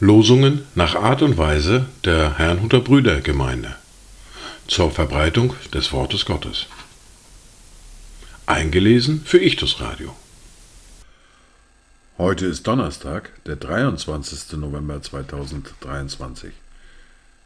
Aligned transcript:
Losungen 0.00 0.66
nach 0.74 0.94
Art 0.96 1.22
und 1.22 1.38
Weise 1.38 1.86
der 2.04 2.38
Herrnhuter 2.38 2.80
Brüdergemeinde 2.80 3.76
zur 4.66 4.90
Verbreitung 4.90 5.54
des 5.72 5.92
Wortes 5.92 6.24
Gottes. 6.24 6.66
Eingelesen 8.46 9.22
für 9.24 9.38
Ichtus 9.38 9.80
Radio. 9.80 10.16
Heute 12.16 12.46
ist 12.46 12.66
Donnerstag, 12.66 13.30
der 13.44 13.56
23. 13.56 14.58
November 14.58 15.00
2023. 15.00 16.52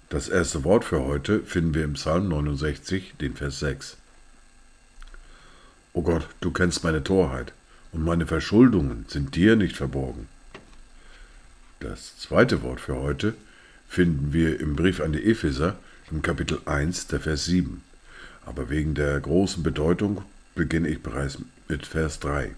Das 0.09 0.29
erste 0.29 0.64
Wort 0.64 0.84
für 0.84 1.04
heute 1.04 1.40
finden 1.40 1.74
wir 1.74 1.84
im 1.84 1.95
Psalm 1.95 2.29
69, 2.29 3.14
den 3.20 3.34
Vers 3.34 3.59
6. 3.61 3.96
O 5.95 6.00
Gott, 6.00 6.27
du 6.41 6.51
kennst 6.51 6.84
meine 6.84 7.05
Torheit, 7.05 7.52
und 7.92 8.02
meine 8.02 8.27
Verschuldungen 8.27 9.05
sind 9.09 9.37
dir 9.37 9.56
nicht 9.56 9.77
verborgen. 9.77 10.27
Das 11.80 12.16
zweite 12.16 12.62
Wort 12.62 12.80
für 12.80 12.96
heute 12.96 13.34
finden 13.88 14.33
wir 14.33 14.59
im 14.59 14.74
Brief 14.74 15.00
an 15.00 15.12
die 15.12 15.23
Epheser 15.23 15.77
im 16.10 16.23
Kapitel 16.23 16.60
1, 16.64 17.09
der 17.09 17.20
Vers 17.20 17.45
7. 17.45 17.83
Aber 18.47 18.70
wegen 18.70 18.95
der 18.95 19.20
großen 19.20 19.62
Bedeutung 19.62 20.23
beginne 20.55 20.88
ich 20.88 21.02
bereits 21.02 21.38
mit 21.69 21.84
Vers 21.84 22.20
3. 22.20 22.52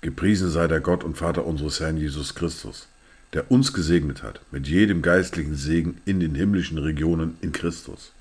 Gepriesen 0.00 0.50
sei 0.50 0.66
der 0.66 0.80
Gott 0.80 1.04
und 1.04 1.16
Vater 1.16 1.46
unseres 1.46 1.78
Herrn 1.78 1.98
Jesus 1.98 2.34
Christus, 2.34 2.88
der 3.32 3.50
uns 3.50 3.72
gesegnet 3.72 4.24
hat 4.24 4.40
mit 4.50 4.66
jedem 4.66 5.02
geistlichen 5.02 5.54
Segen 5.54 6.00
in 6.04 6.18
den 6.18 6.34
himmlischen 6.34 6.78
Regionen 6.78 7.36
in 7.40 7.52
Christus, 7.52 8.12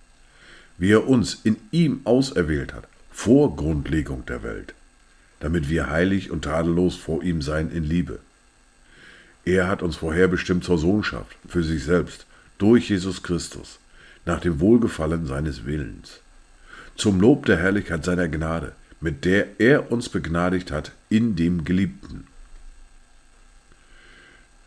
wie 0.78 0.92
er 0.92 1.08
uns 1.08 1.40
in 1.44 1.58
ihm 1.72 2.02
auserwählt 2.04 2.74
hat, 2.74 2.88
vor 3.18 3.56
Grundlegung 3.56 4.26
der 4.26 4.44
Welt, 4.44 4.74
damit 5.40 5.70
wir 5.70 5.90
heilig 5.90 6.32
und 6.32 6.44
tadellos 6.44 6.96
vor 6.96 7.24
ihm 7.24 7.42
seien 7.42 7.72
in 7.72 7.84
Liebe 7.84 8.20
er 9.48 9.70
hat 9.70 9.82
uns 9.82 9.96
vorherbestimmt 9.96 10.66
zur 10.66 10.78
Sohnschaft 10.78 11.38
für 11.48 11.64
sich 11.64 11.86
selbst 11.86 12.26
durch 12.58 12.90
Jesus 12.90 13.24
Christus, 13.24 13.80
nach 14.26 14.42
dem 14.42 14.60
Wohlgefallen 14.60 15.26
seines 15.26 15.66
Willens, 15.66 16.20
zum 16.98 17.22
Lob 17.22 17.46
der 17.46 17.56
Herrlichkeit 17.56 18.04
seiner 18.04 18.28
Gnade, 18.28 18.74
mit 19.00 19.24
der 19.24 19.58
er 19.58 19.90
uns 19.90 20.10
begnadigt 20.10 20.70
hat 20.70 20.92
in 21.08 21.38
dem 21.38 21.64
Geliebten. 21.64 22.28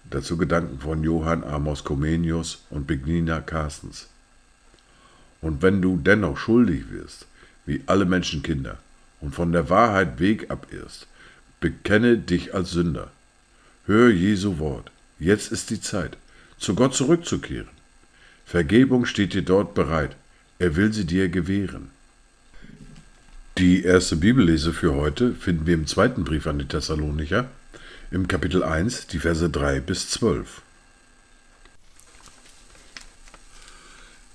Dazu 0.08 0.38
Gedanken 0.38 0.78
von 0.78 1.04
Johann 1.04 1.44
Amos 1.44 1.84
Comenius 1.84 2.64
und 2.70 2.86
Begnina 2.86 3.42
Carstens. 3.42 4.08
Und 5.42 5.60
wenn 5.60 5.82
du 5.82 5.98
dennoch 5.98 6.38
schuldig 6.38 6.90
wirst, 6.90 7.26
wie 7.66 7.82
alle 7.86 8.04
Menschenkinder, 8.04 8.78
und 9.20 9.34
von 9.34 9.52
der 9.52 9.68
Wahrheit 9.68 10.18
Weg 10.18 10.50
abirrst, 10.50 11.06
bekenne 11.60 12.18
dich 12.18 12.54
als 12.54 12.70
Sünder 12.70 13.10
Hör 13.86 14.10
Jesu 14.10 14.58
Wort. 14.58 14.90
Jetzt 15.18 15.50
ist 15.50 15.70
die 15.70 15.80
Zeit, 15.80 16.16
zu 16.58 16.74
Gott 16.74 16.94
zurückzukehren. 16.94 17.68
Vergebung 18.44 19.04
steht 19.04 19.34
dir 19.34 19.42
dort 19.42 19.74
bereit. 19.74 20.14
Er 20.58 20.76
will 20.76 20.92
sie 20.92 21.06
dir 21.06 21.28
gewähren. 21.28 21.90
Die 23.58 23.82
erste 23.82 24.16
Bibellese 24.16 24.72
für 24.72 24.94
heute 24.94 25.34
finden 25.34 25.66
wir 25.66 25.74
im 25.74 25.86
zweiten 25.86 26.24
Brief 26.24 26.46
an 26.46 26.58
die 26.58 26.68
Thessalonicher, 26.68 27.50
im 28.10 28.28
Kapitel 28.28 28.62
1, 28.62 29.08
die 29.08 29.18
Verse 29.18 29.50
3 29.50 29.80
bis 29.80 30.08
12. 30.10 30.62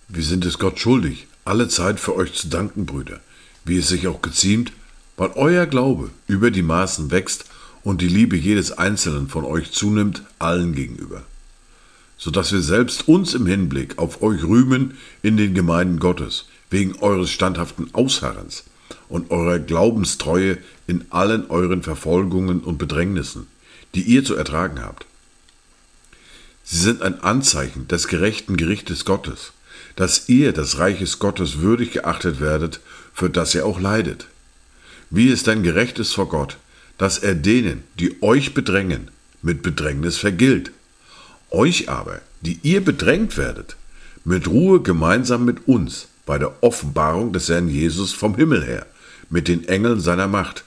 Wir 0.10 0.24
sind 0.24 0.46
es 0.46 0.60
Gott 0.60 0.80
schuldig, 0.80 1.28
alle 1.46 1.68
Zeit 1.68 2.00
für 2.00 2.16
euch 2.16 2.34
zu 2.34 2.48
danken, 2.48 2.86
Brüder, 2.88 3.22
wie 3.64 3.78
es 3.78 3.88
sich 3.88 4.08
auch 4.08 4.22
geziemt, 4.22 4.74
weil 5.16 5.30
euer 5.36 5.68
Glaube 5.68 6.10
über 6.28 6.52
die 6.52 6.64
Maßen 6.64 7.12
wächst 7.12 7.46
und 7.84 8.02
die 8.02 8.08
Liebe 8.08 8.36
jedes 8.36 8.72
Einzelnen 8.72 9.30
von 9.30 9.46
euch 9.46 9.72
zunimmt 9.72 10.24
allen 10.40 10.74
gegenüber, 10.74 11.22
so 12.18 12.32
dass 12.32 12.52
wir 12.52 12.62
selbst 12.62 13.08
uns 13.08 13.36
im 13.36 13.46
Hinblick 13.46 14.00
auf 14.00 14.24
euch 14.24 14.44
rühmen 14.44 14.98
in 15.22 15.38
den 15.38 15.54
Gemeinden 15.54 16.00
Gottes, 16.00 16.48
wegen 16.72 16.96
eures 16.96 17.30
standhaften 17.30 17.94
Ausharrens 17.94 18.64
und 19.08 19.30
eurer 19.30 19.60
Glaubenstreue 19.60 20.58
in 20.88 21.06
allen 21.12 21.50
euren 21.50 21.84
Verfolgungen 21.84 22.62
und 22.62 22.80
Bedrängnissen, 22.80 23.46
die 23.94 24.02
ihr 24.02 24.26
zu 24.26 24.36
ertragen 24.36 24.82
habt. 24.82 25.06
Sie 26.64 26.80
sind 26.80 27.04
ein 27.04 27.22
Anzeichen 27.22 27.88
des 27.88 28.08
gerechten 28.08 28.58
Gerichtes 28.58 29.06
Gottes, 29.06 29.54
dass 29.96 30.28
ihr 30.30 30.52
des 30.52 30.80
Reiches 30.80 31.20
Gottes 31.20 31.60
würdig 31.60 31.92
geachtet 31.92 32.40
werdet, 32.40 32.80
für 33.14 33.30
das 33.30 33.56
ihr 33.56 33.66
auch 33.66 33.80
leidet. 33.80 34.28
Wie 35.10 35.32
es 35.32 35.44
denn 35.44 35.64
gerecht 35.64 36.00
ist 36.00 36.14
vor 36.14 36.30
Gott, 36.30 36.58
dass 36.98 37.18
er 37.20 37.36
denen, 37.36 37.84
die 38.00 38.22
euch 38.22 38.54
bedrängen, 38.54 39.10
mit 39.42 39.62
Bedrängnis 39.62 40.18
vergilt. 40.18 40.72
Euch 41.52 41.90
aber, 41.90 42.22
die 42.42 42.60
ihr 42.64 42.84
bedrängt 42.84 43.38
werdet, 43.38 43.76
mit 44.24 44.48
Ruhe 44.48 44.82
gemeinsam 44.82 45.46
mit 45.46 45.68
uns 45.68 46.08
bei 46.26 46.38
der 46.38 46.64
Offenbarung 46.64 47.32
des 47.32 47.48
Herrn 47.50 47.70
Jesus 47.70 48.12
vom 48.12 48.36
Himmel 48.36 48.66
her, 48.66 48.86
mit 49.30 49.48
den 49.48 49.68
Engeln 49.68 50.00
seiner 50.00 50.28
Macht, 50.28 50.64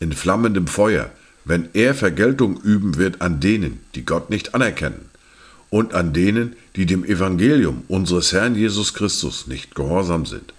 in 0.00 0.12
flammendem 0.12 0.66
Feuer, 0.66 1.10
wenn 1.44 1.68
er 1.72 1.94
Vergeltung 1.94 2.60
üben 2.60 2.96
wird 2.96 3.22
an 3.22 3.40
denen, 3.40 3.80
die 3.94 4.04
Gott 4.04 4.30
nicht 4.30 4.54
anerkennen, 4.54 5.09
und 5.70 5.94
an 5.94 6.12
denen, 6.12 6.56
die 6.76 6.86
dem 6.86 7.04
Evangelium 7.04 7.84
unseres 7.88 8.32
Herrn 8.32 8.54
Jesus 8.54 8.94
Christus 8.94 9.46
nicht 9.46 9.74
gehorsam 9.74 10.26
sind. 10.26 10.52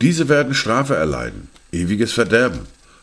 Diese 0.00 0.28
werden 0.28 0.54
Strafe 0.54 0.94
erleiden, 0.94 1.48
ewiges 1.72 2.12
Verderben, 2.12 2.60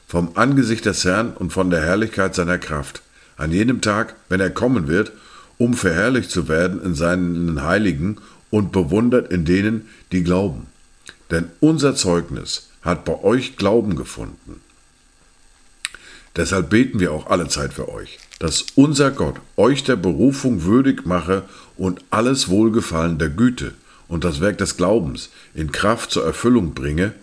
vom 0.07 0.31
Angesicht 0.35 0.85
des 0.85 1.03
Herrn 1.05 1.33
und 1.33 1.51
von 1.51 1.71
der 1.71 1.81
Herrlichkeit 1.81 2.35
seiner 2.35 2.59
Kraft, 2.59 3.01
an 3.35 3.51
jenem 3.51 3.81
Tag, 3.81 4.15
wenn 4.29 4.39
er 4.39 4.51
kommen 4.51 4.87
wird, 4.87 5.11
um 5.57 5.73
verherrlicht 5.73 6.29
zu 6.29 6.47
werden 6.47 6.81
in 6.83 6.93
seinen 6.93 7.63
Heiligen 7.63 8.17
und 8.51 8.71
bewundert 8.71 9.31
in 9.31 9.45
denen, 9.45 9.89
die 10.11 10.23
glauben. 10.23 10.67
Denn 11.31 11.45
unser 11.59 11.95
Zeugnis 11.95 12.69
hat 12.83 13.05
bei 13.05 13.23
euch 13.23 13.55
Glauben 13.55 13.95
gefunden. 13.95 14.61
Deshalb 16.35 16.69
beten 16.69 16.99
wir 16.99 17.11
auch 17.11 17.27
alle 17.27 17.47
Zeit 17.47 17.73
für 17.73 17.89
euch, 17.89 18.17
dass 18.39 18.65
unser 18.75 19.11
Gott 19.11 19.35
euch 19.55 19.83
der 19.83 19.95
Berufung 19.95 20.63
würdig 20.63 21.05
mache 21.05 21.43
und 21.77 22.03
alles 22.09 22.49
Wohlgefallen 22.49 23.19
der 23.19 23.29
Güte 23.29 23.73
und 24.07 24.23
das 24.23 24.41
Werk 24.41 24.57
des 24.57 24.77
Glaubens 24.77 25.29
in 25.53 25.71
Kraft 25.71 26.11
zur 26.11 26.25
Erfüllung 26.25 26.73
bringe, 26.73 27.13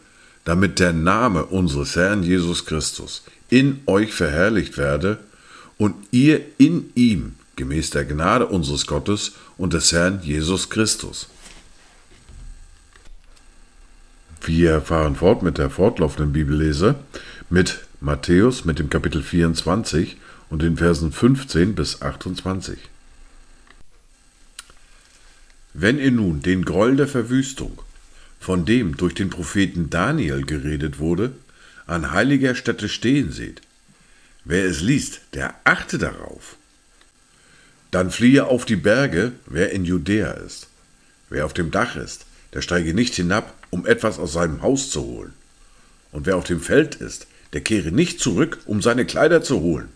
damit 0.45 0.79
der 0.79 0.93
Name 0.93 1.45
unseres 1.47 1.97
Herrn 1.97 2.23
Jesus 2.23 2.67
Christus 2.67 3.25
in 3.49 3.81
euch 3.87 4.13
verherrlicht 4.13 4.79
werde 4.79 5.19
und 5.77 5.95
ihr 6.13 6.41
in 6.59 6.91
ihm 6.95 7.35
gemäß 7.57 7.91
der 7.91 8.05
Gnade 8.05 8.47
unseres 8.47 8.87
Gottes 8.87 9.33
und 9.59 9.73
des 9.73 9.93
Herrn 9.93 10.21
Jesus 10.23 10.71
Christus. 10.71 11.29
Wir 14.43 14.81
fahren 14.81 15.17
fort 15.17 15.43
mit 15.43 15.59
der 15.59 15.69
fortlaufenden 15.69 16.33
Bibellese 16.33 16.95
mit 17.51 17.81
Matthäus 18.03 18.65
mit 18.65 18.79
dem 18.79 18.89
Kapitel 18.89 19.23
24 19.23 20.17
und 20.49 20.63
den 20.63 20.79
Versen 20.79 21.13
15 21.13 21.75
bis 21.75 22.01
28. 22.01 22.79
Wenn 25.75 25.99
ihr 25.99 26.11
nun 26.11 26.41
den 26.41 26.65
Groll 26.65 26.97
der 26.97 27.09
Verwüstung 27.09 27.83
von 28.41 28.65
dem 28.65 28.97
durch 28.97 29.13
den 29.13 29.29
Propheten 29.29 29.91
Daniel 29.91 30.47
geredet 30.47 30.99
wurde, 30.99 31.33
an 31.87 32.11
heiliger 32.13 32.55
Stätte 32.55 32.89
stehen 32.89 33.33
seht. 33.33 33.61
Wer 34.47 34.65
es 34.65 34.81
liest, 34.81 35.21
der 35.35 35.55
achte 35.65 35.99
darauf. 35.99 36.57
Dann 37.91 38.11
fliehe 38.11 38.47
auf 38.47 38.65
die 38.65 38.77
Berge, 38.77 39.33
wer 39.45 39.73
in 39.73 39.85
Judäa 39.85 40.31
ist. 40.31 40.69
Wer 41.29 41.45
auf 41.45 41.53
dem 41.53 41.71
Dach 41.71 41.97
ist, 41.97 42.25
der 42.55 42.63
steige 42.63 42.95
nicht 42.95 43.15
hinab, 43.15 43.55
um 43.69 43.87
etwas 43.87 44.19
aus 44.19 44.33
seinem 44.33 44.63
Haus 44.63 44.91
zu 44.91 45.03
holen. 45.03 45.35
Und 46.13 46.25
wer 46.25 46.37
auf 46.37 46.45
dem 46.45 46.63
Feld 46.63 46.95
ist, 46.95 47.27
der 47.53 47.61
kehre 47.61 47.91
nicht 47.91 48.21
zurück, 48.21 48.59
um 48.67 48.83
seine 48.83 49.05
Kleider 49.05 49.43
zu 49.43 49.61
holen. 49.61 49.89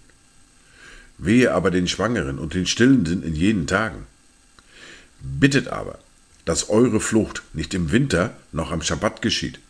Wehe 1.18 1.52
aber 1.52 1.70
den 1.70 1.88
Schwangeren 1.88 2.38
und 2.38 2.54
den 2.54 2.66
Stillenden 2.66 3.22
in 3.22 3.34
jenen 3.34 3.66
Tagen. 3.66 4.06
Bittet 5.20 5.68
aber, 5.68 5.98
dass 6.44 6.68
eure 6.68 7.00
Flucht 7.00 7.42
nicht 7.52 7.72
im 7.74 7.92
Winter 7.92 8.36
noch 8.52 8.72
am 8.72 8.82
Schabbat 8.82 9.22
geschieht. 9.22 9.60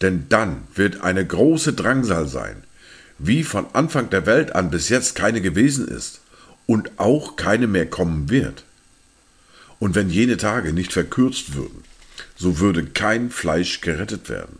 Denn 0.00 0.26
dann 0.28 0.62
wird 0.74 1.02
eine 1.02 1.26
große 1.26 1.74
Drangsal 1.74 2.26
sein, 2.26 2.64
wie 3.18 3.44
von 3.44 3.66
Anfang 3.74 4.10
der 4.10 4.26
Welt 4.26 4.54
an 4.54 4.70
bis 4.70 4.88
jetzt 4.88 5.14
keine 5.14 5.40
gewesen 5.40 5.86
ist 5.86 6.20
und 6.66 6.98
auch 6.98 7.36
keine 7.36 7.66
mehr 7.66 7.86
kommen 7.86 8.30
wird. 8.30 8.64
Und 9.78 9.94
wenn 9.94 10.10
jene 10.10 10.36
Tage 10.36 10.72
nicht 10.72 10.92
verkürzt 10.92 11.54
würden, 11.54 11.84
so 12.36 12.58
würde 12.58 12.84
kein 12.84 13.30
Fleisch 13.30 13.80
gerettet 13.80 14.28
werden. 14.28 14.58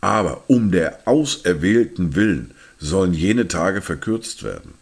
Aber 0.00 0.44
um 0.46 0.70
der 0.70 1.06
Auserwählten 1.06 2.14
willen 2.14 2.54
sollen 2.78 3.12
jene 3.12 3.48
Tage 3.48 3.82
verkürzt 3.82 4.42
werden. 4.42 4.74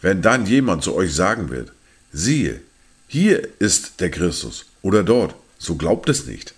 Wenn 0.00 0.22
dann 0.22 0.46
jemand 0.46 0.82
zu 0.84 0.94
euch 0.94 1.14
sagen 1.14 1.50
wird, 1.50 1.72
siehe, 2.12 2.60
hier 3.08 3.48
ist 3.58 4.00
der 4.00 4.10
Christus 4.10 4.66
oder 4.82 5.02
dort, 5.02 5.34
so 5.58 5.76
glaubt 5.76 6.08
es 6.08 6.26
nicht. 6.26 6.54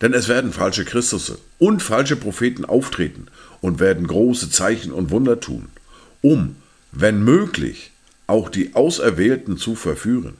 Denn 0.00 0.14
es 0.14 0.28
werden 0.28 0.52
falsche 0.52 0.84
Christusse 0.84 1.38
und 1.58 1.82
falsche 1.82 2.16
Propheten 2.16 2.64
auftreten 2.64 3.26
und 3.60 3.80
werden 3.80 4.06
große 4.06 4.50
Zeichen 4.50 4.92
und 4.92 5.10
Wunder 5.10 5.40
tun, 5.40 5.68
um, 6.22 6.56
wenn 6.92 7.22
möglich, 7.22 7.90
auch 8.26 8.48
die 8.48 8.74
Auserwählten 8.74 9.56
zu 9.56 9.74
verführen. 9.74 10.36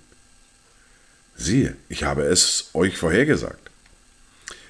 Siehe, 1.37 1.77
ich 1.89 2.05
habe 2.05 2.23
es 2.23 2.71
euch 2.75 2.97
vorhergesagt. 2.99 3.68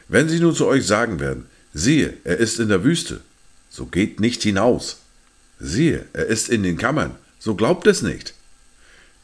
Wenn 0.08 0.28
sie 0.28 0.40
nun 0.40 0.54
zu 0.54 0.66
euch 0.66 0.86
sagen 0.86 1.20
werden, 1.20 1.46
siehe, 1.74 2.14
er 2.24 2.38
ist 2.38 2.58
in 2.58 2.68
der 2.68 2.82
Wüste, 2.82 3.20
so 3.68 3.86
geht 3.86 4.20
nicht 4.20 4.42
hinaus. 4.42 5.00
Siehe, 5.60 6.06
er 6.12 6.26
ist 6.26 6.48
in 6.48 6.62
den 6.62 6.78
Kammern, 6.78 7.14
so 7.38 7.54
glaubt 7.54 7.86
es 7.86 8.02
nicht. 8.02 8.34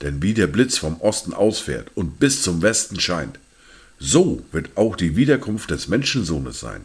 Denn 0.03 0.23
wie 0.23 0.35
der 0.35 0.47
Blitz 0.47 0.77
vom 0.77 1.01
Osten 1.01 1.33
ausfährt 1.33 1.89
und 1.95 2.19
bis 2.21 2.43
zum 2.43 2.61
Westen 2.61 3.01
scheint, 3.01 3.39
so 3.99 4.45
wird 4.53 4.71
auch 4.77 4.97
die 4.97 5.17
Wiederkunft 5.17 5.71
des 5.71 5.89
Menschensohnes 5.89 6.61
sein. 6.61 6.85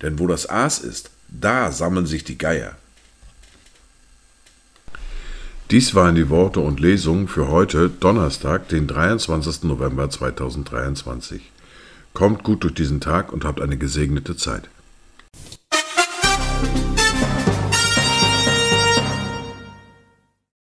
Denn 0.00 0.18
wo 0.18 0.26
das 0.26 0.48
Aas 0.48 0.78
ist, 0.78 1.10
da 1.28 1.70
sammeln 1.72 2.06
sich 2.06 2.24
die 2.24 2.38
Geier. 2.38 2.76
Dies 5.70 5.94
waren 5.94 6.14
die 6.14 6.30
Worte 6.30 6.60
und 6.60 6.80
Lesungen 6.80 7.28
für 7.28 7.48
heute, 7.48 7.90
Donnerstag, 7.90 8.68
den 8.68 8.86
23. 8.86 9.64
November 9.64 10.08
2023. 10.08 11.42
Kommt 12.18 12.42
gut 12.42 12.64
durch 12.64 12.74
diesen 12.74 13.00
Tag 13.00 13.32
und 13.32 13.44
habt 13.44 13.60
eine 13.60 13.78
gesegnete 13.78 14.36
Zeit. 14.36 14.68